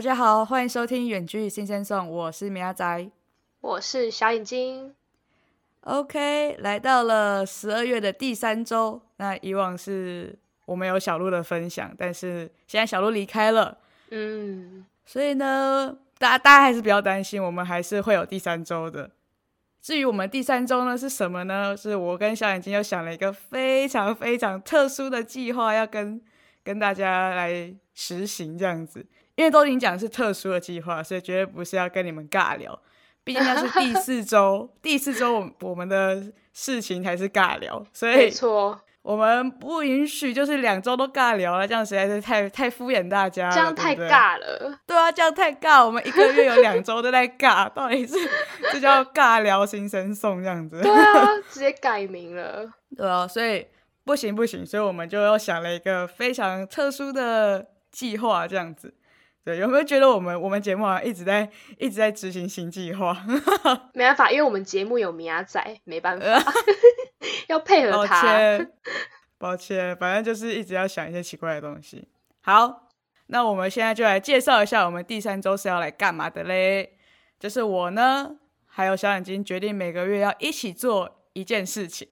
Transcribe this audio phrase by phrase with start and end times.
[0.00, 3.10] 大家好，欢迎收听《远距新鲜颂》，我是米阿仔，
[3.60, 4.94] 我是小眼睛。
[5.82, 13.76] OK，来到了十二月的第三周，那以往是我们有小鹿的分享，但是现在小鹿离开了，
[14.08, 19.10] 嗯，所以呢，大家大家还是比较担心，我们还是会有第三周的。
[19.82, 21.76] 至于我们第三周呢是什么呢？
[21.76, 26.18] 是我跟小眼睛又想了一个非常非常特殊的计划，要跟
[26.64, 29.04] 跟大家来实行这样子。
[29.40, 32.78] 因为都已经讲是特殊的计划，所以绝对不是要跟你们尬聊。
[33.24, 44.78] 毕竟那是第四周，第四周我我们的事情才是尬聊，所以没错，我们不允许就是两周都尬聊了，这样实在是太太敷衍大家，这样太尬了。
[44.86, 45.86] 对啊，这样太尬。
[45.86, 48.14] 我们一个月有两周都在尬， 到底是
[48.72, 50.82] 这叫尬聊新生送这样子？
[50.82, 52.70] 对啊， 直接改名了。
[52.94, 53.66] 对啊，所以
[54.04, 58.92] 不行不行，所以我们就又想了一个非常特殊的计划，这样子。
[59.42, 63.16] 对，有没有觉得我们我们节目一直在一直在执行新计划？
[63.94, 66.26] 没办法，因为我们节目有米亚仔，没办法，
[67.48, 68.22] 要配合他。
[68.22, 68.72] 抱歉，
[69.38, 72.06] 抱歉，反正就是一直要想一些奇怪的东西。
[72.42, 72.88] 好，
[73.28, 76.98] 那我们现在就来介绍一下我们第三周是要来干嘛的嘞？
[77.38, 82.08] 就是我呢，还有小眼睛决定每个月要一起做一件事情，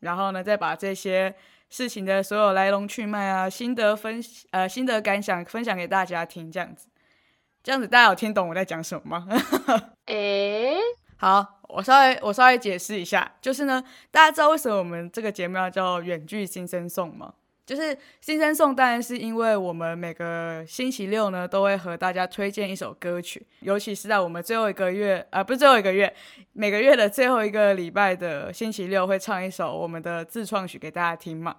[0.00, 1.34] 然后呢，再把这些。
[1.76, 4.18] 事情的所有来龙去脉啊，心得分
[4.50, 6.88] 呃心得感想分享给大家听，这样子，
[7.62, 9.28] 这样子大家有听懂我在讲什么吗？
[10.06, 10.78] 诶，
[11.18, 17.34] 好，我稍微我稍微解释一下，就是呢，大家知道为什么我们这个节目要叫远距新生颂吗？
[17.66, 26.14] 就是新生颂，当然是因为我们每个星期六呢，都会和大家推荐一首歌曲，尤其是在我们最后一个月，呃，不是最后一个月，
[26.52, 31.56] 每个月的最后一个礼拜的星期六，会唱一首我们的自创曲给大家听嘛。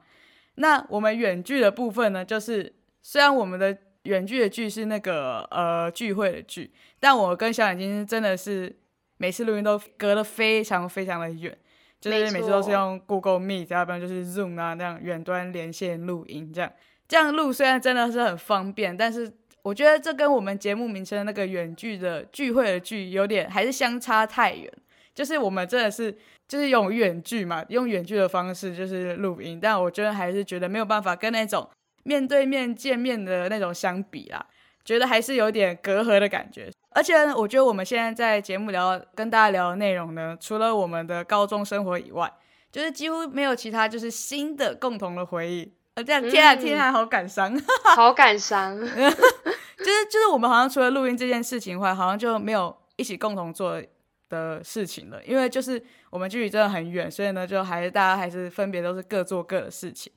[0.56, 6.72] 那我们远距的部分呢，就是虽然我们的远距的剧是那个呃聚会的剧，
[7.02, 8.74] 但我跟小眼睛真的是
[9.18, 11.58] 每次录音都隔得非常非常的远。
[12.00, 16.72] 就是每次都是用 Google Meet，要不然就是 Zoom 啊那样远端连线录音，这样
[17.08, 19.31] 这样录虽然真的是很方便，但是
[19.63, 24.72] 我觉得这跟我们节目名称那个远距的聚会的聚有点还是相差太远。
[25.13, 26.16] 就是我们真的是
[26.47, 31.68] 就是用远距嘛，用远距的方式就是录音，但我觉得还是觉得没有办法跟那种
[32.03, 34.46] 面对面见面的那种相比啦，
[34.86, 36.69] 觉得还是有点隔阂的感觉。
[36.97, 42.28] 而且我觉得我们现在在节目聊跟大家聊的内容呢，除了我们的高中生活以外，
[42.72, 45.72] 就是几乎没有其他就是新的共同的回忆。
[45.94, 47.56] 呃，这样天啊天啊，好感伤，
[47.96, 48.75] 好感伤。
[48.80, 53.80] 就是就是我们好像除了录音这件事情外，好像就没有一起共同做
[54.28, 55.24] 的事情了。
[55.24, 60.12] 因为就是我们距离真的很远，所以呢，就还是大家还是分别都是各做各的事情。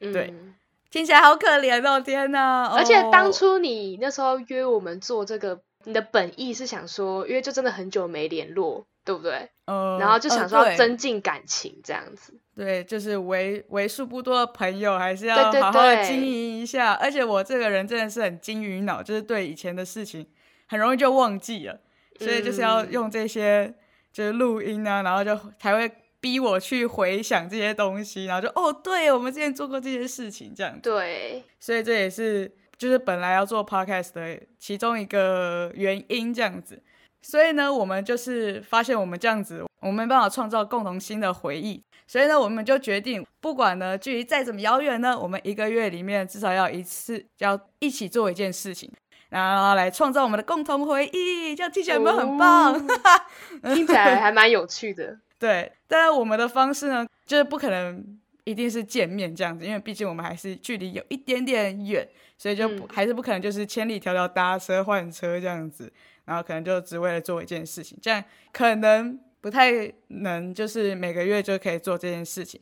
[0.00, 0.32] 对，
[0.90, 2.64] 听起来好可怜哦，天哪！
[2.74, 5.60] 而且当初你那时候约我们做这个。
[5.84, 9.48] 你的本意是想说，因为就真的很久没联络，对不对？
[9.66, 9.98] 嗯。
[9.98, 12.34] 然后就想说要增进感情这样子。
[12.54, 16.92] 对，就是为为数不多的朋友，还是要好好的经营一下。
[16.92, 20.26] 而且我这个人真的是很金鱼脑，就是对以前的事情
[20.68, 21.80] 很容易就忘记了，
[22.18, 23.74] 所以就是要用这些
[24.12, 25.90] 就是录音啊，然后就才会
[26.20, 30.78] 逼我去回想这些东西，然后就哦，对我们之前做过这些事情这样。
[30.80, 31.42] 对。
[31.58, 32.54] 所以这也是。
[32.82, 36.82] 就是本来要做 podcast 的其中一个原因，这样子，
[37.22, 48.92] 所以呢，我们就是发现我们这样子，我们没办法创造共同新的回忆，所以呢，我们就决定，不管呢距离再怎么遥远呢，我们一个月里面至少要一次，要一起做一件事情，
[49.28, 52.84] 然后来创造我们的共同回忆，这样听起来有没有很棒？
[53.76, 55.20] 听起来还蛮有趣的。
[55.38, 62.08] 对，但是我们的方式呢，就是不可能一定是见面这样子，因为毕竟我们还是距离有一点点远。
[62.38, 65.92] 所以就不还是不可能，就是千里迢迢搭车换车这样子，
[66.24, 69.70] 然后可能就只为了做一件事情，这样可能不太
[70.08, 72.60] 能，就是每个月就可以做这件事情。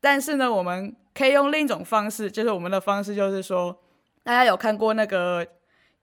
[0.00, 3.76] 但是呢，我们可以用另一种方式，就是我们的方式就是说，
[4.22, 5.44] 大家有看过那个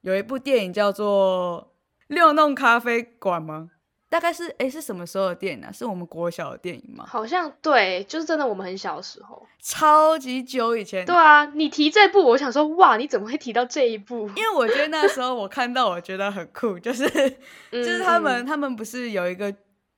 [0.02, 1.72] 有一部电影叫做
[2.14, 3.72] 《六弄咖啡馆》吗？
[4.14, 5.72] 大概是哎，是什么时候的电影啊？
[5.72, 7.04] 是我们国小的电影吗？
[7.08, 11.04] 好像对，就是真的，我们很小的时候，超级久以前。
[11.04, 14.30] 对啊，你提这部，我想说，哇，你怎么会提到这一部？
[14.36, 17.10] 因为我觉得那时候我看到，我觉得很酷，就是
[17.74, 19.52] 就是他们他们不是有一个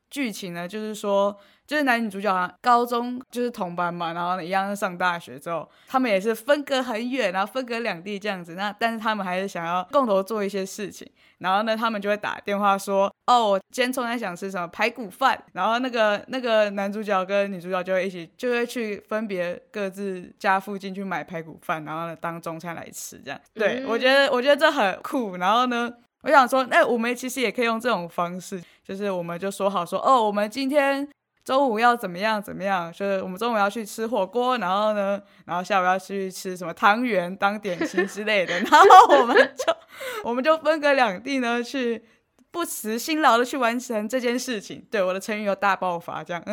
[0.09, 8.55] 剧情呢，就是说就是男女主角啊，高中就是同班嘛，然后一样上大学之后，他们也是分隔很远，然后分隔两地这样子。
[8.55, 11.09] 那但是他们还是想要共同做一些事情。
[11.39, 23.19] 然后呢，他们就会打电话说：“哦，我今天突然想吃什么排骨饭。”然后那个那个男主角跟女主角就会一起，就会去分别各自家附近去买排骨饭，然后呢当中餐来吃。
[23.19, 25.35] 这样，对我觉得我觉得这很酷。
[25.35, 25.91] 然后呢，
[26.21, 31.07] 我想说，那我们其实也可以用这种方式，就是我们就说好说，哦，我们今天。
[31.45, 32.41] 中午要怎么样？
[32.41, 32.91] 怎么样？
[32.91, 39.77] 就是我们中午要去吃火锅，然后呢，然后下午要去吃什么汤圆当点心之类的， 然后我们就
[40.23, 42.03] 我们就分隔两地呢，去
[42.49, 44.83] 不辞辛劳的去完成这件事情。
[44.89, 46.43] 对，我的成语有大爆发，这样，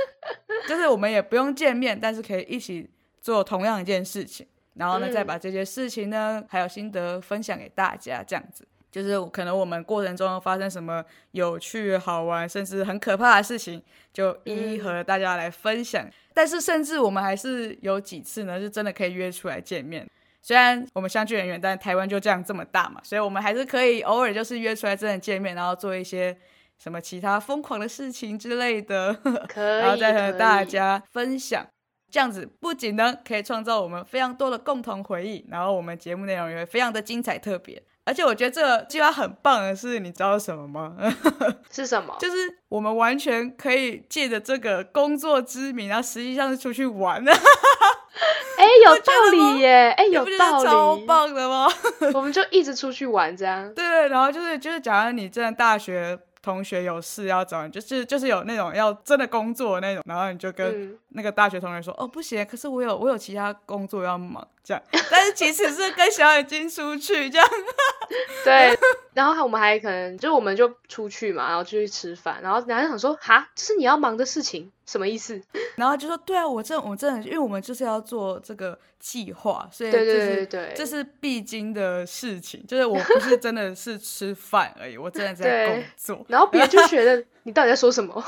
[0.68, 2.90] 就是我们也不用见面，但是可以一起
[3.22, 8.68] 做同样一件事情，然后呢，再把这些事情呢还有心得分享给大家，这样子。
[8.90, 16.08] 就是可能我们过程中发生什么有趣、好玩，甚至很可怕的事情，就一一和大家来分享。
[16.32, 20.06] 但是，甚至我们还是有几次呢，是真的可以约出来见面。
[20.42, 26.36] 虽然我们相距很远，但台湾就这样这么大嘛，所以我们还是可以偶尔就是约出来真的见面，然后做一些
[26.78, 29.18] 什么其他疯狂的事情之类的，
[29.56, 31.66] 然后再和大家分享。
[32.08, 37.82] 这样子不仅呢可以创造我们非常多的共同回忆，然后我们节目内容也会非常的精彩特别。
[38.06, 40.96] 而且我觉得这个计划很棒的是，你知道什么吗？
[41.70, 42.16] 是什么？
[42.18, 42.36] 就是
[42.68, 47.30] 我们完全可以借着这个工作之名，然后实际上是出去玩的。
[48.56, 49.90] 哎，有道理耶！
[49.90, 51.68] 哎，有道理，超棒的吗？
[52.14, 53.74] 我们就一直出去玩，这样。
[53.74, 56.18] 对，然后就是就是，假如你真的大学。
[56.42, 64.82] 同学有事要找你，就是就是有那种要真的工作那种，然后你就跟那个大学同学说，哦不行，可是我有我有其他工作要忙，这样。
[65.08, 67.48] 但是其实是跟小眼睛出去这样。
[68.44, 68.76] 对，
[69.14, 74.70] 然后我们还可能就我们就出去嘛，然后就去吃饭，然后然后想说，哈，这是你要忙的事情。
[74.84, 75.40] 什么意思？
[75.74, 82.64] 然后就说对啊，我这我真的，因为我们就是要做这个计划，所以对对对对，这是必经的事情。
[82.68, 86.26] 就是我不是真的是吃饭而已，我真的在工作。
[86.28, 88.24] 然后别人就觉得 你到底在说什么？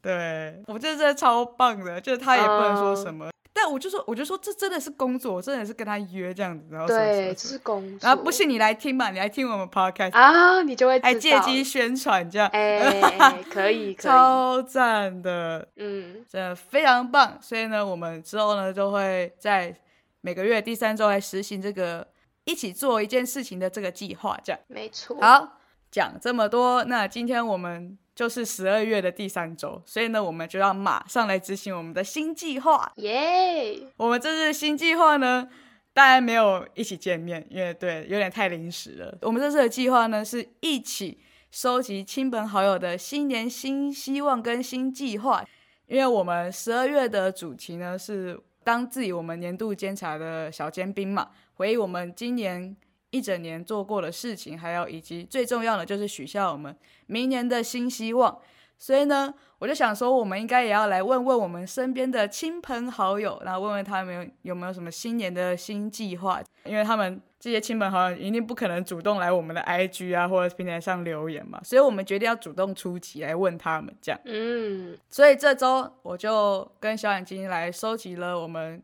[0.00, 3.28] 对我觉得这超棒的，就是他也不能说什么。
[3.56, 8.06] 但我就说，我就说，这真的是工作，我真的是跟他约这样子，然后对，这是工作。
[8.06, 17.38] 然后不信你来听嘛，你来听我们 podcast 啊，你就会还借机宣传这样，哎，可以， 超赞的，嗯，真的非常棒。
[17.40, 19.74] 所以呢，我们之后呢，就会在
[20.20, 22.06] 每个月第三周来实行这个
[22.44, 25.16] 一起做一件事情的这个计划，这样没错。
[25.20, 25.58] 好，
[25.90, 27.96] 讲这么多，那今天我们。
[28.16, 32.90] 就是十二月的第三周，所以呢，我们就要马上来执行我们的新计划。
[32.96, 33.78] 耶！
[33.98, 35.46] 我们这次新计划呢，
[35.92, 39.18] 当然没有一起见面，因为对，有点太临时了。
[39.20, 41.18] 我们这次的计划呢，是一起
[41.50, 45.44] 收集亲朋好友的新年新希望跟新计划。
[45.86, 52.74] 因为我们十二月的主题呢，是当自己我们年度监察的小尖兵嘛，回忆我们今年。
[53.16, 56.76] 一整年做过的事情，还有以及最重要的就是许下我们
[57.06, 58.38] 明年的新希望。
[58.78, 66.42] 所以呢，我就想说，我们应该也要来问问我们身边的亲朋好友，然后问问他们有没有什么新年的新计划。
[66.64, 74.20] 因为他们这些亲朋好友一定不可能主动来我们的 IG 啊或者平台上留言嘛，所以我们决定要主动出击来问他们这样。
[74.26, 78.82] 嗯，所以这周我就跟小眼睛来收集了我们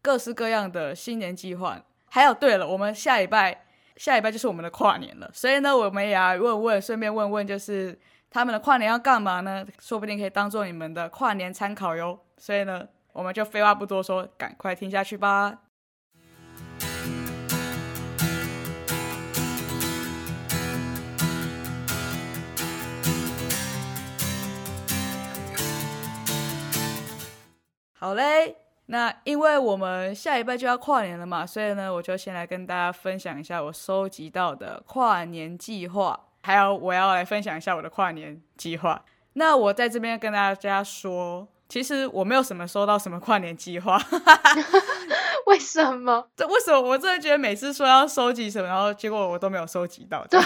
[0.00, 1.82] 各式各样的新年计划。
[2.04, 3.64] 还有，对了，我们下礼拜。
[3.96, 7.98] 下礼拜就是我们的跨年了，所以呢，我们也要问问，顺便问问，就是
[8.30, 9.64] 他们的跨年要干嘛呢？
[9.78, 12.18] 说不定可以当做你们的跨年参考哟。
[12.38, 15.58] 所以呢，我们就废话不多说，赶快听下去吧。
[27.94, 28.61] 好嘞。
[28.92, 39.02] 那因为我们下一拜就要跨年了嘛，所以呢，我就先来跟大家分享一下我收集到的跨年计划，还有我要来分享一下我的跨年计划。
[39.32, 43.98] 那我在这边跟大家说，其实我没有什么收到什么跨年计划。
[45.46, 46.26] 为什么？
[46.36, 46.80] 这为什么？
[46.80, 50.24] 我真的觉得每次说要收集什么，然后结果我都没有收集到。
[50.30, 50.40] 对，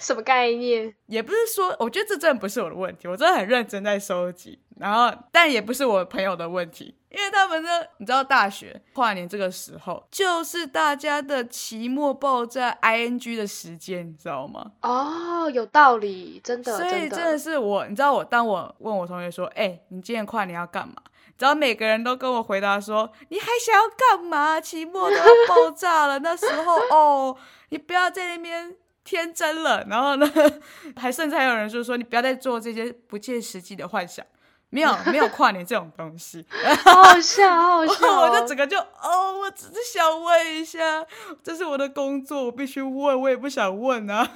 [0.00, 0.94] 什么概念？
[1.06, 4.60] 也不是说，我觉得这真的不是我的问题，我真的很认真在收集。
[4.78, 14.72] 然后，但也不是我朋友的问题，因为他们呢，你知道，大学跨年这个时候，就是大家的期末爆炸 ing 的时间，你知道吗？
[14.82, 16.76] 哦，有道理，真的。
[16.76, 20.96] 所以真的是我，你知道，我当我问我同学说，哎，你今年跨年要干嘛？
[21.38, 24.60] 然后每个人都跟我回答说：“你还想要干嘛？
[24.60, 27.36] 期末都要爆炸了，那时候 哦，
[27.68, 28.74] 你不要在那边
[29.04, 29.84] 天真了。
[29.88, 30.32] 然后呢，
[30.96, 34.24] 还甚至还有人说说你不要再做这些不切实际的幻想，
[34.70, 36.44] 没有 没有跨年这种东西，
[36.84, 38.20] 好笑好笑。
[38.22, 41.04] 我就整个就哦，我只是想问一下，
[41.44, 44.26] 这是我的工作，我必须问，我也不想问啊。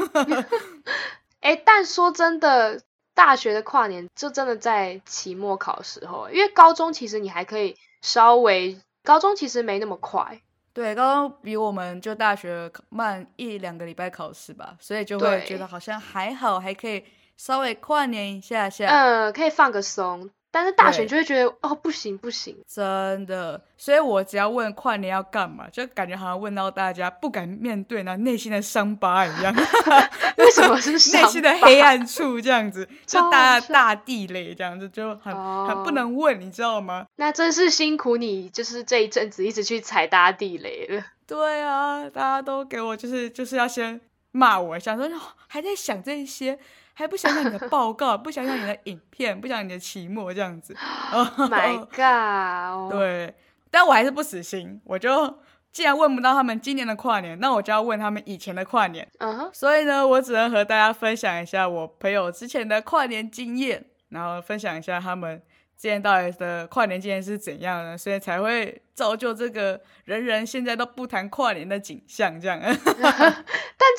[1.41, 2.83] 哎，但说真的，
[3.21, 10.41] 大学的跨年就真的在期末考时候，因为高中其实你还可以稍微，高中其实没那么快。
[10.73, 17.05] 对，高中比我们就大学慢一两个礼拜考试吧，所以就会觉得好像还好，还可以
[17.37, 20.31] 稍微跨年一下下，嗯，可以放个松。
[20.53, 29.55] 但是大学就会觉得哦不行不行，真的，所以我只要问跨年要干嘛，就感觉好像问到大家不敢面对那内心的伤疤一样。
[30.39, 32.89] 为什么是 内心的黑暗处这样子？
[33.07, 35.33] 就大大地雷这样子，就很
[35.69, 37.07] 很不能问，你知道吗？
[37.17, 41.05] 那真是辛苦你，就是这一阵子一直去踩大地雷了。
[41.29, 44.01] 对啊，大家都给我就是就是要先
[44.33, 45.09] 骂我，想说
[45.47, 46.59] 还在想这些。
[47.01, 50.75] 还不想想你的报告，不想想你的影片，不想你的期末这样子。
[51.49, 52.93] My God！
[52.93, 53.35] 对，
[53.71, 54.81] 但我还是不死心。
[54.85, 55.39] 我就
[55.73, 59.09] 既然问不到他们今年的跨年，那我就要问他们以前的跨年。
[59.19, 59.51] 嗯哼。
[59.53, 65.41] 所以呢，我只能和大家分享一下我朋友之前的跨年经验，然后分享一下他们。
[65.81, 67.97] 今年到底的跨年经验是怎样呢？
[67.97, 72.61] 所以才会造就这个人人现在都不谈跨年的景象，这样。
[72.61, 72.75] 但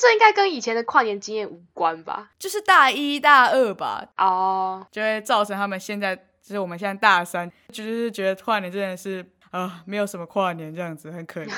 [0.00, 2.30] 这应该跟以前的跨年经验无关吧？
[2.38, 11.52] 就是大一大二吧，哦，就会造成他们现在，就是我们现在大三，就是觉得跨年真的是啊，没有什么跨年这样子，很可怜。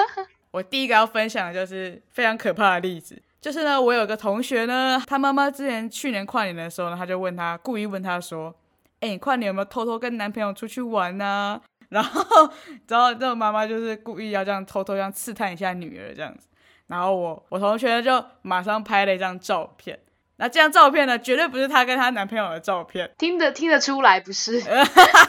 [0.52, 8.54] 我第一个要分享的就是非常可怕的例子，就是呢，我有个同学呢，他妈妈之前去年跨年的时候呢，他就问他，故意问他说。
[9.06, 11.60] 哎，你看你有没有偷偷跟男朋友出去玩呢？
[11.90, 12.50] 然后，
[12.88, 16.48] 然后这个妈妈就是故意要这样偷偷这样刺探一下女儿这样子。
[16.88, 19.96] 然后我我同学就马上拍了一张照片。
[20.38, 24.60] 那这张照片呢，绝对不是她跟她男朋友的照片，听得听得出来不是，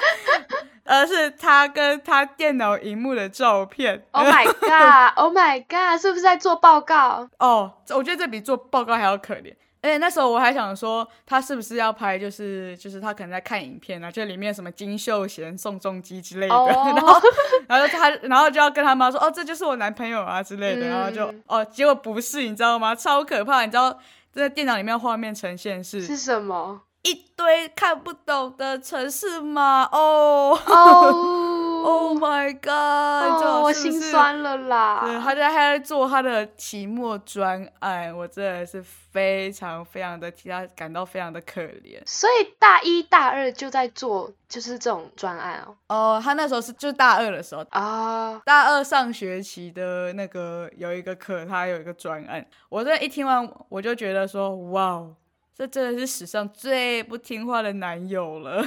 [0.84, 4.04] 而是她跟她电脑荧幕的照片。
[4.12, 6.02] Oh my god！Oh my god！
[6.02, 7.30] 是不是在做报告？
[7.38, 9.54] 哦，我觉得这比做报告还要可怜。
[9.82, 17.22] 哎，那时候我还想说，他是不是要拍，就是就是他可能在看影片啊，就里面什么金秀贤、宋仲基之类的， 然后
[17.68, 22.96] 然后他然后就要跟他妈说，哦，这就是我男朋友啊之类的，然后就哦，结果不是，你知道吗？
[22.96, 23.98] 超可怕，你知道
[24.32, 26.82] 在电脑里面画面呈现是是什么？
[27.04, 31.14] 一堆看不懂的城市码哦哦
[31.88, 33.64] ，Oh my God！
[33.64, 35.04] 我心酸了啦。
[35.06, 42.02] 对，他在还在做他的期末专案，我真的是非常非常的替他感到非常的可怜。
[42.06, 45.76] 所以大一大二就在做就是这种专案哦。
[45.88, 52.46] 哦，他那时候是就大二的时候啊，大二上学期的那个有一个课，他有一个专案。
[52.70, 55.08] 我这一听完，我就觉得说，哇。
[55.58, 58.64] 这真的是史上最不听话的男友了，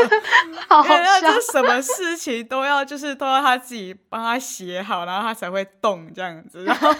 [0.66, 1.20] 好笑！
[1.20, 6.90] 就什么事情都要，就是都要他自己帮他写好，然后他才会动这样子，然后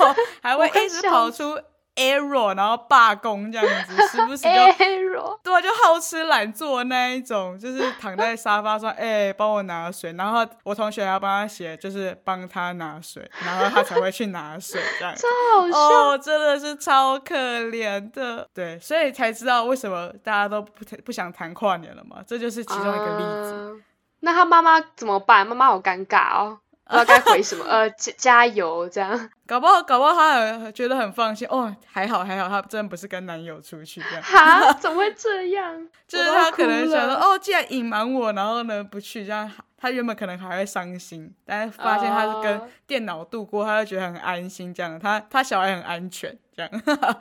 [0.42, 1.58] 还会一直跑出。
[1.96, 4.48] error，然后罢工这样子，时不时就
[4.84, 23.82] error，对，就好吃懒做那一种，就是躺在沙发上，哎，帮我拿水，然后我同学要帮他写，就是帮他拿水，然后他才会去拿水，这样，超好笑，哦，真的是超可怜的，对，所以才知道为什么大家都不不想谈跨年了嘛，这就是其中一个例子。
[24.24, 25.44] 那他妈妈怎么办？
[25.44, 26.58] 妈妈好尴尬哦。
[26.92, 35.88] 不知道该回什么， 呃，加加油这样，搞不好搞不好他很觉得很放心哦，还好还好，他真的不是跟男友出去这样，哈，怎么会这样？
[36.06, 46.70] 就是他可能想说，哦，既然隐瞒我，然后呢不去，这样他原本可能还会伤心，但是发现他是跟电脑度过，他就觉得很安心，这样他他小孩很安全，这样。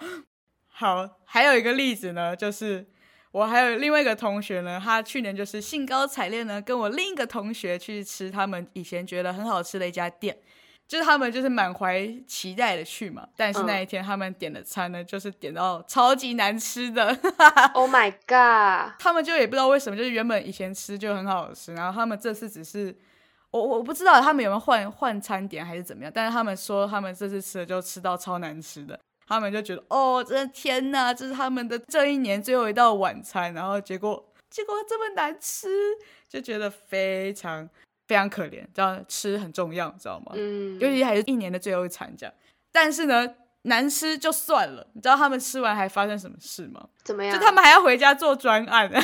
[0.67, 2.85] 好，还有一个例子呢，就是。
[3.31, 10.37] 我还有另外一个同学呢，他去年就是兴高采烈呢，跟我另一个同学去吃他们以前觉得很好吃的一家店，
[10.85, 13.25] 就是他们就是满怀期待的去嘛。
[13.37, 17.17] 但是那一天他们点的餐呢，就是点到超级难吃的。
[17.73, 18.99] Oh my god！
[18.99, 22.93] 他们就也不知道为什么，就是原本以前吃就很好吃，然后他们这次只是
[23.51, 28.99] 我我不知道他们有没有换换餐点还是怎么样，但是他们说他们这次吃的就吃到超难吃的。
[29.31, 35.69] 他们就觉得哦，真的天哪，这是他们的这一年最后一道晚餐，然后结果结果这么难吃，
[36.27, 37.69] 就觉得非常
[38.09, 38.65] 非常可怜。
[38.73, 40.33] 这样吃很重要，知道吗？
[40.35, 42.35] 嗯，尤其还是一年的最后一餐这样。
[42.73, 43.25] 但是呢，
[43.61, 46.89] 难吃就算了，你知道他们吃完还发生什么事吗？
[47.05, 47.33] 怎么样？
[47.33, 48.91] 就他们还要回家做专案。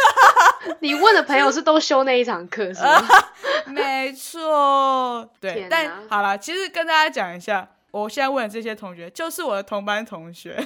[0.80, 3.02] 你问的朋友是都修那一堂课是吗？
[3.68, 5.66] 没错，对。
[5.70, 7.70] 但好了，其实跟大家讲一下。
[8.02, 10.56] 我现在问的这些同学，就是我的同班同学。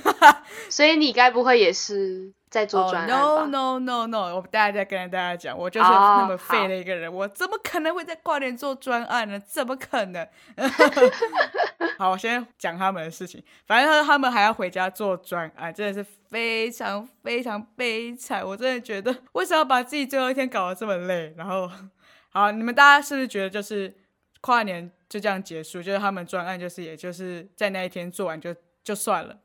[0.68, 4.34] 所以你该不会也是在做专案吧？No No No No！
[4.36, 9.40] 我大家在跟大家讲，我就是那么废的一个人，我怎么可能会在跨年做专案呢？
[9.46, 10.26] 怎么可能？
[11.98, 13.42] 好，我先讲他们的事情。
[13.66, 18.44] 反正他们还要回家做专案，真的是非常非常悲惨。
[18.44, 21.32] 我真的觉得，为什么要把自己最后一天搞得这么累？
[21.36, 21.70] 然后，
[22.30, 23.94] 好，你们大家是不是觉得就是
[24.40, 25.82] 跨年就这样结束？
[25.82, 29.36] 就是他们专案就是也就是在那一天做完就就算了。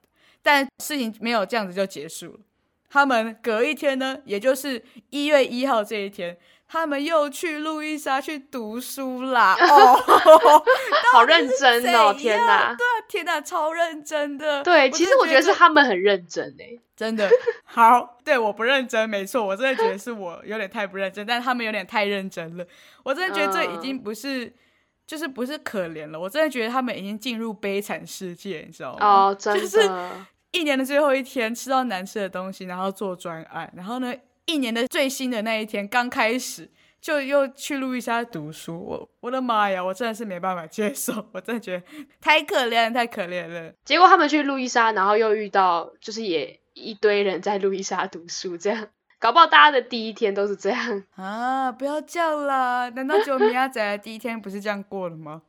[0.42, 2.40] 但事情没有这样子就结束了。
[2.88, 6.38] 他们隔一天呢，也就是一月一号这一天，
[6.68, 9.58] 他们又去路易莎去读书啦。
[9.60, 10.64] 哦，
[11.12, 12.14] 好认真哦！
[12.18, 14.64] 天哪，对啊，天哪，超认真的。
[14.64, 17.30] 对，其实我觉得是他们很认真诶，真的。
[17.66, 22.66] 好，对，我不认真，没错，我真的觉得是我有点太不认真，但他们有点太认真了。
[23.04, 24.54] 我真的觉得这已经不是。
[25.08, 29.06] 就是不是可怜了，我真的觉得他们已经进入悲惨世界，你知道吗？
[29.06, 29.62] 哦，真的。
[29.62, 29.90] 就是
[30.52, 34.14] 一年的最后一天，吃到难吃的东西，然后做专案，然后呢，
[34.46, 36.70] 一年的最新的那一天刚开始，
[37.02, 38.80] 就又去路易莎读书。
[38.80, 41.84] 我我的妈呀，我真的是没办法接受，我真的觉得
[42.22, 43.74] 太可怜，太可怜了。
[43.84, 48.88] 结果他们去路易莎，然后又遇到，就是也一堆人在路易莎读书，这样。
[49.20, 51.72] 搞不好大家的第一天都是这样啊！
[51.72, 55.42] 不要叫啦，难道只有米亚仔的第一天不是这样过了吗？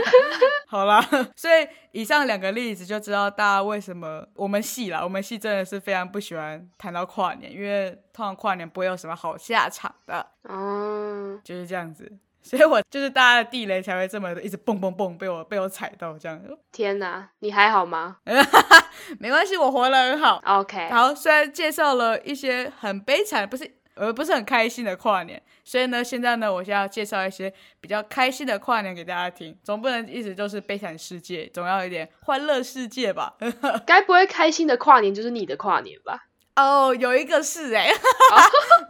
[0.66, 1.00] 好啦，
[1.36, 10.26] 所以以上两个例子就知道大家为什么我们系啦，我们系真的是非常不喜欢谈到跨年，因为通常跨年不会有什么好下场的。
[10.48, 12.10] 嗯，就是这样子。
[12.42, 16.40] 所以我就是大家的地雷才会这么一直蹦蹦蹦被我被我踩到这样。
[16.72, 18.16] 天哪，你还好吗？
[19.18, 20.40] 没关系，我活得很好。
[20.44, 20.88] OK。
[20.90, 29.56] 好，虽然介绍了一些很悲惨，不是呃不是很开心的跨年，所以呢，现在呢，我现在要介绍一些比较开心的跨年给大家听。
[29.62, 33.34] 总不能一直就是悲惨世界，总要有点欢乐世界吧？
[33.86, 36.26] 该不会开心的跨年就是你的跨年吧？
[36.56, 37.90] 哦，有一个是哎，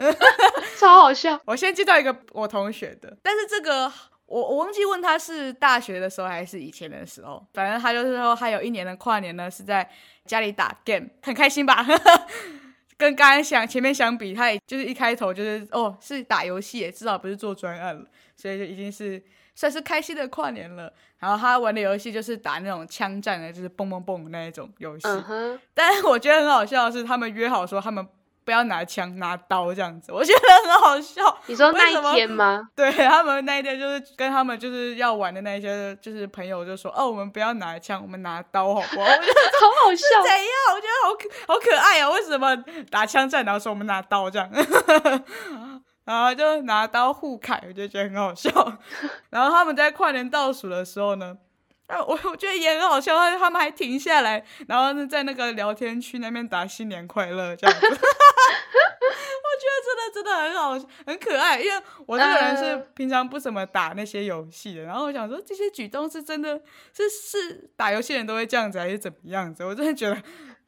[0.78, 1.40] 超好笑。
[1.46, 3.90] 我先介绍一个我同学的，但是这个
[4.26, 9.88] 我我忘记问他是大学的时候还是以前的时候，反正他就是说他有一年的跨年呢是在
[10.26, 11.86] 家里打 game，很开心吧？
[12.98, 18.04] 跟刚刚想前面相比，他也就是一开头就是哦是打游戏，至少不是做专案了，
[18.36, 19.22] 所以就已经是。
[19.60, 25.06] 算是开心的跨年了，然后他玩的游戏就是打那种枪战的，就是蹦蹦蹦那一种游戏。
[25.74, 28.08] 但是我觉得很好笑的是，他们约好说他们
[28.42, 31.22] 不要拿枪拿刀这样子，我觉得很好笑。
[31.44, 32.70] 你说那一天吗？
[32.74, 39.04] 对他们那一天就是跟他们就是要玩的那些就是朋友就说哦，我们不要拿枪，我们拿刀好不好？
[39.04, 40.06] 我觉得 好好笑。
[40.22, 40.48] 怎样？
[40.74, 42.08] 我觉得好可好可爱啊！
[42.08, 42.56] 为什么
[42.90, 44.50] 打枪战然后说我们拿刀这样？
[46.10, 48.50] 然后就拿刀互砍，我就觉得很好笑。
[49.30, 51.38] 然后他们在跨年倒数的时候呢，
[51.86, 53.14] 啊，我我觉得也很好笑。
[53.38, 57.86] 他们还停下来，然后呢在那个聊天区那边打新年快乐这样子。
[57.86, 57.94] 我
[59.60, 61.60] 觉得真的真的很好，很可爱。
[61.60, 66.60] 因为我这个人是平常不怎么打那些游戏的，然后我想说这些举动是真的
[66.92, 69.64] 是是打游戏人都会这样子，还是怎么样子？
[69.64, 70.20] 我真的觉得。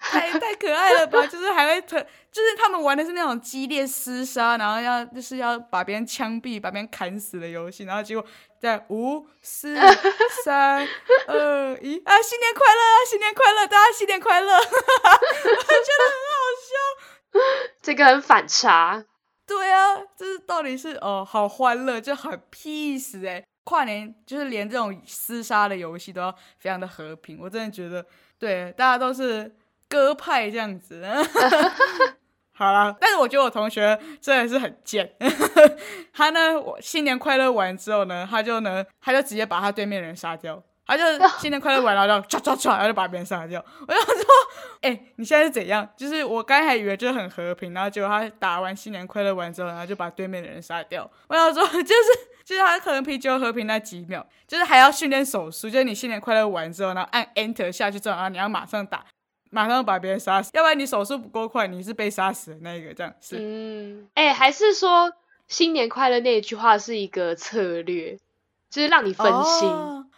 [0.03, 1.25] 太太可爱了吧！
[1.27, 1.97] 就是还会特，
[2.31, 8.27] 就是他们玩的是那种激烈厮杀，然后要就是要把别人枪毙、把别人砍死的游戏，然后结果
[8.61, 9.75] 在五、四、
[10.45, 10.87] 三、
[11.29, 12.21] 二、一啊！
[12.21, 12.97] 新年快乐啊！
[13.09, 13.67] 新年快乐！
[13.67, 14.53] 大家新年快乐！
[14.59, 17.41] 我觉得很好笑，
[17.81, 19.05] 这个很反差。
[19.47, 23.45] 对啊，就是到底是哦，好欢乐，就很 peace 哎！
[23.65, 28.05] 跨年就是连这种厮杀的游戏都要非常的和平，我真的觉得，
[28.39, 29.55] 对，大家都是。
[29.93, 31.05] 歌派这样子，
[32.57, 35.13] 好了，但是我觉得我同学真的是很贱。
[36.15, 40.63] 他呢，我新年快乐完之后呢，他就呢，他就直接把他对面人杀掉。
[40.87, 41.05] 他就
[41.39, 43.65] 新年快乐完，然后就唰唰唰，然后就把别人杀掉。
[43.87, 44.25] 我就说，
[44.81, 45.89] 哎，你现在是怎样？
[45.97, 51.09] 就是我刚还以为就是很和平，然后结果他打完新年快乐完之后，然后就把对面的人杀掉。
[51.29, 52.07] 我想说，就是
[52.45, 59.05] 就是他可能啤酒和平那几秒，就是还要训练手速，就是你新年快乐完之后，然后按 Enter 下去之后，然后你要马上打。
[59.55, 62.95] 马上把别人杀死，要不然你手速不够快，你是被杀死的那一个。
[62.95, 65.13] 这样是，嗯，哎，还是说
[65.47, 68.17] 新年快乐那一句话是一个策略，
[68.71, 69.71] 就是让你分心，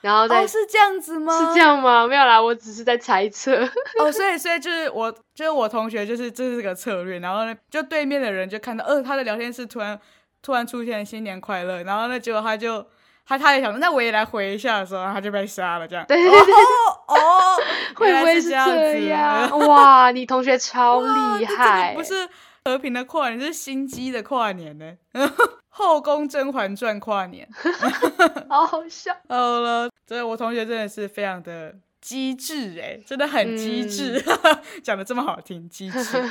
[0.02, 1.36] 然后再是这样子吗？
[1.36, 2.06] 是这样吗？
[2.06, 3.68] 没有啦，我只是在猜测。
[3.98, 10.00] 哦，所以所以就是我就是我同学，就是这是个策略，然后呢，就对面的人就看到，呃，他的聊天室突然
[10.40, 12.86] 突然出现新年快乐，然后呢，结果他就。
[13.26, 16.04] 他他也想，那我也来回一下的时候，他就被杀了，这样。
[16.06, 17.03] 对对对哦，
[17.96, 19.58] 会不会是这样？
[19.68, 21.94] 哇， 你同学超厉害！
[21.94, 22.28] 不是
[22.64, 24.96] 和平的跨年，是心机的跨年呢。
[25.68, 27.48] 后宫甄嬛传跨年，
[28.48, 29.12] 好好笑。
[29.28, 34.24] 好了，所以我同学真的是非常的机智哎，真的很机智，
[34.84, 36.22] 讲的这么好听，机智。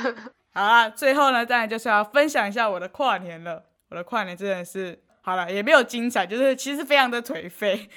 [0.54, 3.64] 好啦，最后呢，当然就是要分享一下我的跨年了。
[3.90, 7.88] 我的跨年真的是好了，也没有精彩，就是其实非常的颓废。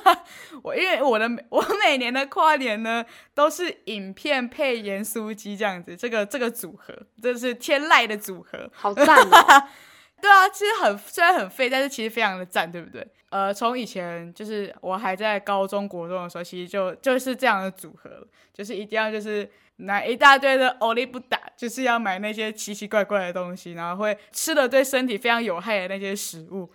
[0.62, 3.02] 我因为我的我每年的跨年呢，
[3.34, 9.68] 都是影片配盐酥鸡这样子，这个这个组合，这是天籁的组合，好赞哦！
[10.20, 13.06] 对啊，其实很虽然很废，但是其实非常的赞，对不对？
[13.30, 26.68] 呃，从以前就是我还在高中国中的时候，其实就就是这样的组合，就是一定要就是买一大堆的欧利不打，就是要买那些奇奇怪怪的东西，然后会吃的对身体非常有害的那些食物，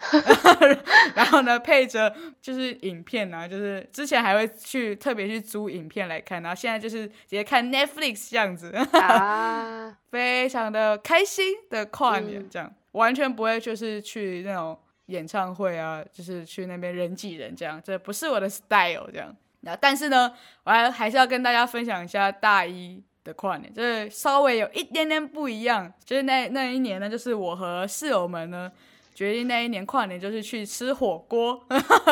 [1.16, 12.72] 然后呢配着就是影片啊，就是之前还会去特别去租影片来看，然后现在就是直接看 Netflix 这样子，啊， 非常的开心的跨年这样。
[12.92, 19.34] 完全不会，就是去那种演唱会啊，就是去那边人挤人这样，这不是我的 style 这样。
[19.62, 20.32] 那但是呢，
[20.64, 25.92] 我还还是要跟大家分享一下大一的跨年，就是稍微有一点点不一样。
[26.04, 28.72] 就是那那一年呢，就是我和室友们呢
[29.14, 31.64] 决定那一年跨年就是去吃火锅，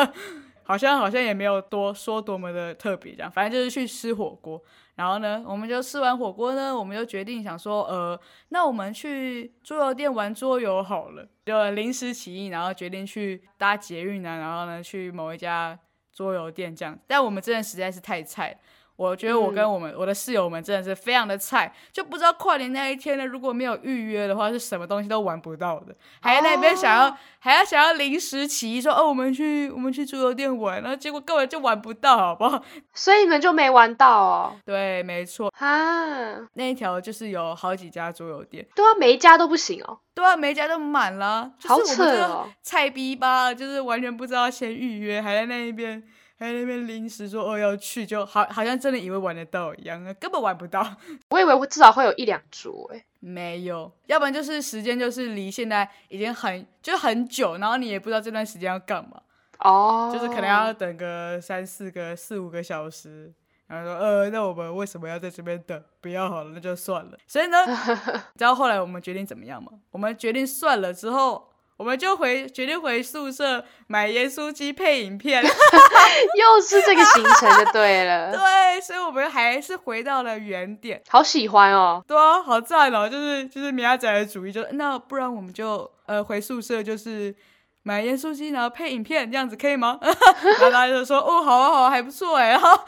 [0.62, 4.62] 好像好像也没有多说多么的特别这样，反正就是去吃火锅。
[4.94, 15.78] 然后呢，我们就吃完火锅呢，我们就决定想说，呃，那我们去桌游店玩桌游好了，就临时起意，然后决定去搭捷运啊，然后呢去某一家
[16.20, 16.98] 桌游店这样。
[17.06, 18.54] 但我们真的实在是太菜。
[19.00, 25.96] 我觉得我跟我们我的室友们真的是非常的菜，就不知道跨年那一天呢，如果没有预约的话，是什么东西都玩不到的。
[26.20, 32.62] 还在那边想要，还要想要临时起意说，哦，我们去我们去桌游店玩，然后结果根本就玩不到，好不好？
[32.92, 34.52] 所以你们就没玩到哦。
[34.66, 35.50] 对，没错。
[35.58, 38.66] 啊，那一条就是有好几家桌游店。
[38.74, 39.98] 对啊，每一家都不行哦。
[40.14, 41.50] 对啊，每一家都满了。
[41.64, 42.46] 好扯哦。
[42.60, 46.02] 菜逼吧，就是完全不知道先预约，还在那一边。
[46.40, 50.96] 在那边临时说哦要去，就好好像真的以为玩得到一样，根本玩不到。
[51.28, 59.20] 我以为至少会有一两桌哎，没有，要不然就是时间就是离现在已经很就很久，然后你也不知道这段时间要干嘛
[59.58, 63.30] 哦，就是可能要等个三四个四五个小时，
[63.66, 65.84] 然后说呃那我们为什么要在这边等？
[66.00, 67.18] 不要好了，那就算了。
[67.26, 69.72] 所以呢， 你知道后来我们决定怎么样吗？
[69.90, 71.49] 我们决定算了之后。
[71.80, 75.40] 我们就回决定回宿舍买盐酥鸡配影片，
[76.36, 78.30] 又是这个行程就对了。
[78.36, 81.02] 对，所以我们还是回到了原点。
[81.08, 87.34] 好喜欢哦，对啊，好赞哦，就是就是米亚仔的主意，就那不然我们就呃回宿舍就是
[87.82, 89.98] 买盐酥鸡，然后配影片，这样子可以吗？
[90.04, 92.50] 然后大家就说哦，好啊好啊，还不错哎。
[92.50, 92.78] 然后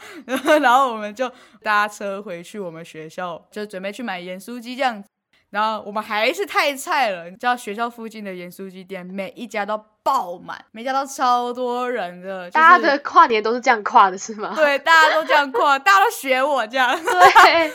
[0.59, 1.31] 然后我们就
[1.63, 5.09] 搭车回去我们学校，就准备去买盐酥鸡这样子。
[5.53, 12.49] 然后我们还是太菜了，你知道学校附近的盐酥鸡店每一家都爆满，每家都超多人的。
[12.49, 14.53] 大家的跨年都是这样跨的，是吗？
[14.55, 16.89] 对，大家都这样跨，大家都学我这样。
[16.99, 17.71] 对。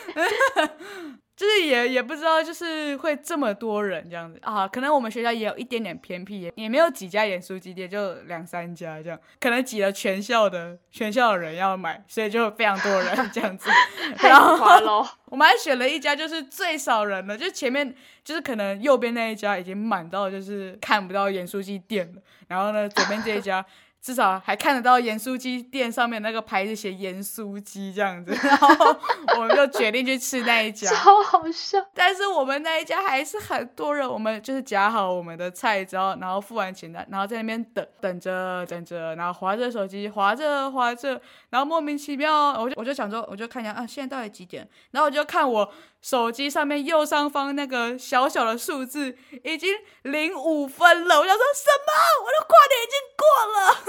[1.39, 4.67] 就是也也不知道，就是会这么多人这样子啊？
[4.67, 13.71] 可能我们学校也有一点点偏僻，也也没有几家盐酥鸡店，就两三家这样，可能挤了全校的全校的人要买，所以就非常多人 这样子。
[14.19, 15.09] 太夸了！
[15.27, 23.65] 我们还选了一家就是最少人的，就前面就是可能右边那一家已经满到就是看不到盐酥鸡店了，然后呢左边这一家。
[24.01, 28.97] 至少还看得到盐酥鸡店上面那个牌子写盐酥鸡这样子， 然后
[29.37, 31.79] 我们就决定去吃那一家，超好笑。
[31.95, 44.69] 但是我们那一家还是很多人，我们就是夹好我们的菜之后，然后付完钱的，然后在那边等等着等着，然后划着手机划着划着，然后莫名其妙，我就我就想说，我就看一下啊，现在到底几点？
[44.93, 45.73] 然后我就看我。
[46.01, 51.91] 手机上面右上方那个小小的数字已经零五分了，我想说什么？
[52.23, 53.88] 我的跨年已经过了，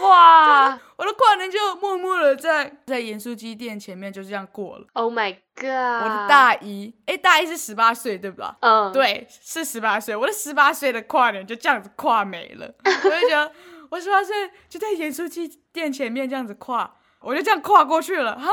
[0.00, 0.78] 哇！
[0.96, 4.86] 我的跨年就默默的在在盐酥鸡店前面就这样过了。
[4.94, 5.64] Oh my god！
[5.64, 8.48] 我的大一，哎，大一是十八岁对不对？
[8.60, 10.14] 嗯，对，是十八岁。
[10.16, 13.52] 我的十八岁的跨年就这样子跨没了，我就觉得
[13.90, 16.94] 我十八岁就在盐酥鸡店前面这样子跨。
[17.20, 18.48] 我就这样跨过去了，哈！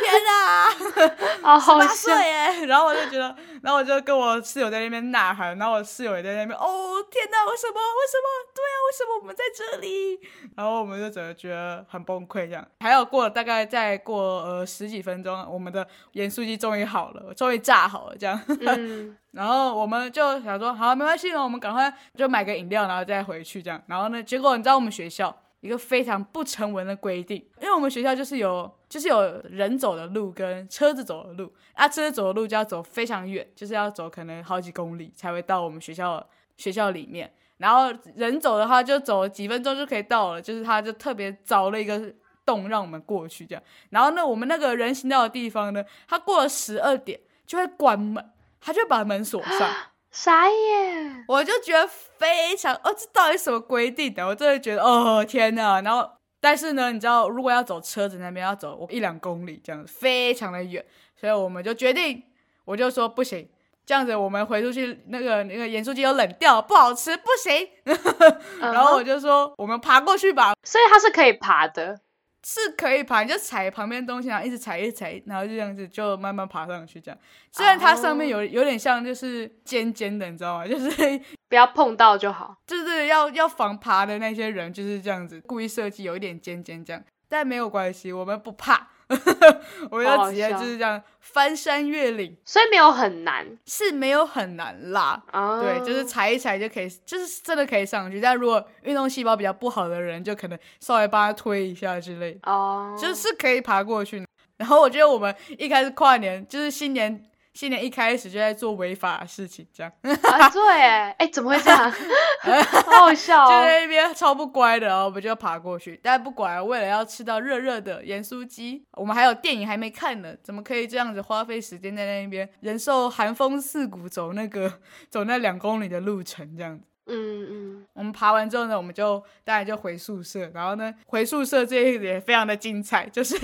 [0.00, 0.70] 天哪
[1.60, 2.66] 十八岁耶！
[2.66, 7.74] 然后我就觉得，然后我就跟我室友在那边呐喊，然后我室友也在那边，哦天哪，为什么？
[7.74, 8.26] 为什么？
[8.54, 10.18] 对啊，为什么我们在这里？
[10.56, 12.66] 然后我们就整个觉得很崩溃，这样。
[12.80, 18.40] 还有过了大概再过呃十几分钟，我们的盐酥鸡终于好了，终于炸好了，这样。
[19.32, 23.80] 然后我们就想说，好，没关系了，我们赶快就买个饮料，然后再回去这样。
[23.86, 25.36] 然后呢，结果你知道我们学校。
[25.60, 42.14] 一个非常不成文的规定，因为我们学校就是有，就是有人走的路跟车子走的路，啊，车子走的路就要走非常远，就是要走可能好几公里才会到我们学校学校里面，然后人走的话就走几分钟就可以到了，就是他就特别凿了一个。
[42.42, 43.62] 洞让我们过去这样。
[43.90, 49.70] 然后呢，我们那个人行道的地方呢，他过了十二点就会关门，他就会把门锁上。
[50.10, 51.24] 傻眼！
[51.28, 54.26] 我就觉得非常哦，这到底什么规定的？
[54.26, 55.80] 我真的觉得哦天呐！
[55.84, 56.08] 然后，
[56.40, 62.22] 但是呢，你知道，如果要走车子那边要走一两公里这样子，非常的远，所以我们就决定，
[62.64, 63.48] 我就说不行，
[63.86, 67.68] 这样子我们回出去那个那个盐酥鸡又冷掉，不好吃，不行。
[68.60, 72.00] 然后我就说我们爬过去吧，所以它是可以爬的。
[72.44, 77.00] 是可以爬，你就踩旁边东西，然后一直踩，一直踩，然后就这样子就慢慢爬上去。
[77.00, 77.18] 这样，
[77.52, 80.66] 虽然它上面有有点像就是尖尖的，你知道吗？
[80.68, 82.56] 就是不要碰到就好。
[82.66, 88.89] 就是要要防爬的那些人就是这样子，故意设计有一点尖尖这样，但没有关系，我们不怕。
[89.90, 95.22] 我要直接就是这样翻山越岭，所以没有很难，是没有很难啦。
[95.60, 98.20] 对，就是踩一踩就可以，就是真的可以上去。
[98.20, 102.38] 但如果运动细胞比较不好的人，就可能稍微帮他推一下之类。
[102.44, 104.24] 哦，就是可以爬过去。
[104.56, 107.24] 然后我觉得我们一开始跨年，就是新年。
[107.54, 110.48] 新年一开始就在做违法的事情，这样 啊？
[110.50, 111.90] 对，哎，怎么会这样？
[112.70, 115.98] 好好笑，就在那边超不乖的，然后我们就爬过去。
[116.02, 124.72] 但不管，为了要吃到热热的盐酥鸡，我们还有电影还没看呢，怎么可以这样子花费时间在那边，忍受寒风刺骨，走那个
[125.10, 126.84] 走那两公里的路程这样子？
[127.06, 127.86] 嗯嗯。
[127.94, 133.36] 我们爬完之后呢，我们就当然就回宿舍，然后呢，回宿舍这一点非常的精彩，就是。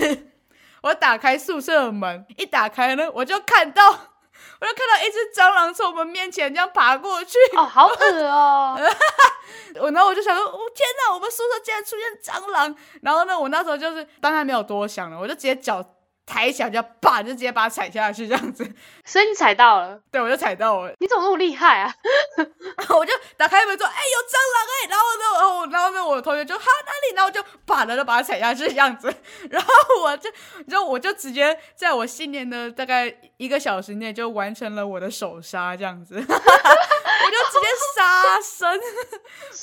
[0.81, 3.89] 我打开宿舍门，一打开呢，我就看到，
[4.59, 7.37] 我就看到一只蟑螂从我们面前这样爬过去。
[7.55, 8.79] 哦，好恶哦！
[9.79, 12.75] 我然后我就想说，哦天哪，我们宿舍竟然出现蟑螂！
[13.01, 15.83] 然后呢，我那时候就是当然没有多想了，我就直接脚。
[16.27, 18.69] 抬起来就啪，就直接把它踩下去这样子，
[19.05, 20.91] 所以你踩到了，对我就踩到了。
[20.99, 21.93] 你怎么那么厉害啊？
[22.93, 27.15] 我就打开门说：“哎，有蟑螂哎！”然后呢，然后然后呢，我同学就哈哪里？
[27.15, 29.07] 然后我就啪的就把它踩下去这样子。
[29.49, 30.29] 然后我就，
[30.67, 36.15] 然后我就直接在我新年的大概一个小时内就完成了我的手杀这样子。
[36.19, 38.79] 我就直接杀生，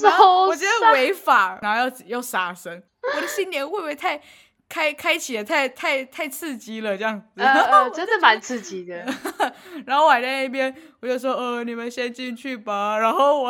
[0.03, 2.83] 然后我直接违法，然后又又杀生。
[3.14, 4.20] 我的新年会不会太？
[4.68, 7.42] 开开启的太太太刺激了，这样子，
[7.94, 9.05] 真的蛮刺激的。
[9.87, 12.98] 然后我还在那边，我就说，呃，你们先进去吧。
[12.98, 13.48] 然后我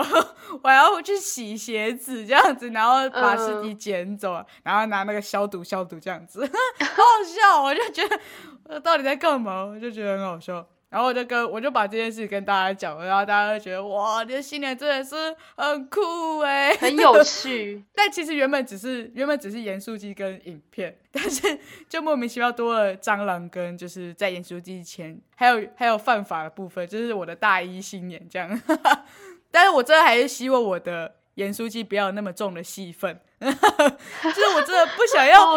[0.63, 7.63] 我还要去洗鞋子，这样子，然后把尸体捡走，然后拿那个消毒消毒，这样子， 好好笑。
[7.63, 8.21] 我就觉得，
[8.65, 9.65] 我到底在干嘛？
[9.65, 10.67] 我就觉得很好笑。
[10.95, 17.83] 然后我就跟我就把这件事跟大家讲，然后大家就觉得哇，你的新年真的是很酷哎，很 有趣。
[17.93, 28.63] 但其实原本只是原本只是盐酥鸡跟影片，但是就莫名其妙多了蟑螂跟就是在盐酥鸡前还有还有犯法的部分，就是我的大一新年这样。
[29.51, 31.17] 但是我真的还是希望我的。
[31.35, 35.53] 盐酥鸡不要那么重的戏份， 就是我真的不想要，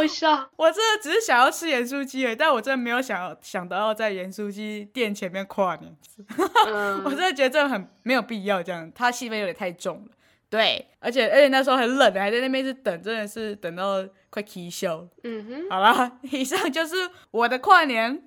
[0.56, 5.96] 我真的只是想要吃盐酥鸡而已，但我真的没有想要想到要在盐酥鸡店前面跨年，
[7.06, 10.12] 我真的觉得这很没有必要这样，它戏份有点太重了。
[10.50, 15.06] 对，而且而且那时候很冷的，还在那边是等，真的是等到快气消。
[15.24, 16.96] 嗯哼，好了，以上就是
[17.32, 18.24] 我的跨年，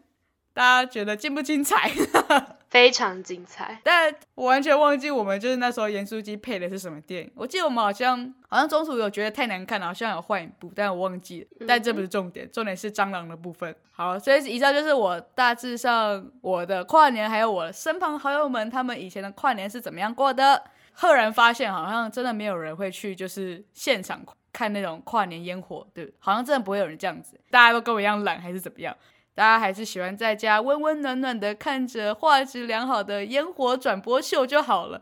[0.52, 1.90] 大家觉得精不精彩？
[2.70, 7.30] 非常精彩，但我完全忘记我们就是那时候盐酥鸡配的是什么电影。
[7.34, 11.66] 我记得我们好像好像中途有觉得太难看了，好像有换一部，但我忘记了。
[11.66, 13.74] 但这不是重点，重点是蟑螂的部分。
[13.90, 20.62] 好，所以以上就是我大致上我的跨年，还有我身旁好友们他们以前的跨年是怎么样过的。
[20.92, 27.40] 赫然发现，好像真的没有人会去就是现场看那种跨年烟火，对，好像真的不会有人这样子。
[27.50, 28.94] 大家都跟我一样懒，还是怎么样？
[29.34, 35.00] 大家还是喜欢在家温温暖暖的看着画质良好的烟火转播秀就好了。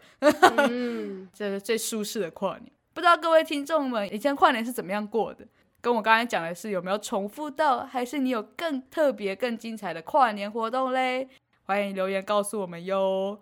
[0.69, 2.71] 嗯， 这是最舒适的跨年。
[2.95, 5.47] 不知道各位听众们以前跨年是怎么样过的？
[5.81, 11.29] 跟我刚才讲的是有没有重复到，还是你有更特别、更精彩的跨年活动嘞？
[11.63, 13.41] 欢迎留言告诉我们哟，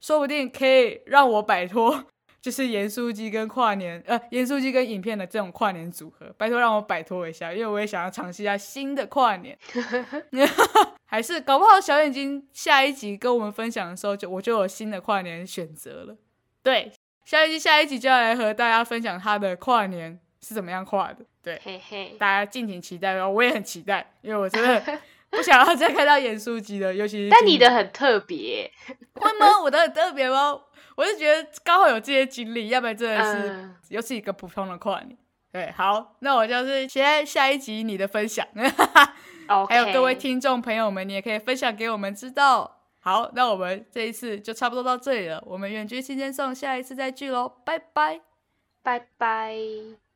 [0.00, 2.06] 说不定可以让我摆脱。
[2.40, 9.58] 就是盐酥鸡跟跨年，呃，盐酥鸡跟影片的这种跨年组合，拜托让我摆脱一下，因为我也想要尝试一下新的跨年。
[11.10, 16.16] 还是搞不好小眼睛下一集跟我们分享的时候，就我就有新的跨年选择了。
[16.62, 16.92] 对，
[17.24, 21.24] 小眼睛下一集就要来和大家分享他的跨年是怎么样跨的。
[21.42, 24.98] 对，嘿嘿，大家敬请期待哦，我也很期待，因为我真的
[25.30, 27.30] 不想要再看到盐酥鸡了，尤其是。
[27.30, 28.70] 但你的很特别，
[29.14, 29.60] 会吗？
[29.62, 30.58] 我的很特别吗？
[30.96, 35.16] 我就觉得刚好有这些经历，要不然真的是又是一个普通的跨年。
[35.52, 38.46] 对，好，那我就是期待下一集你的分享，
[39.68, 42.80] 还有各位听众朋友们，你也可以分享给我们知道。
[43.00, 48.20] 好，那我们这一次就差不多到这里了，我们远距新鲜送，下一次再聚喽，拜拜，
[48.82, 50.07] 拜拜。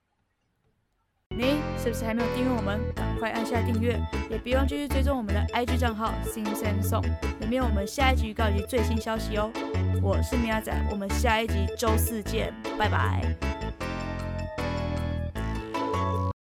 [1.42, 2.81] 你是不是还没有订阅我们？
[2.94, 3.98] 赶快按下订阅，
[4.31, 7.02] 也别忘继续追踪我们的 IG 账号 SingSong，，
[7.40, 9.50] 里面有我们下一集预告以及最新消息哦。
[10.00, 13.51] 我是米亚仔，我们下一集周四见，拜拜。